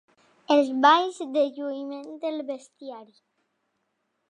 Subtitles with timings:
[0.53, 3.17] Els balls de lluïment del bestiari.